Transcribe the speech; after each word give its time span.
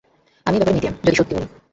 আমি 0.45 0.55
এ 0.55 0.59
ব্যাপারে 0.59 0.75
মিডিয়াম, 0.75 0.95
যদি 1.05 1.15
সত্য 1.17 1.31
বলি। 1.35 1.47